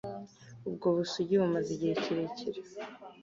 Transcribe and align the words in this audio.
ubwo 0.67 0.87
busugi 0.95 1.33
bumaze 1.41 1.69
igihe 1.75 1.93
kirekire 2.03 2.59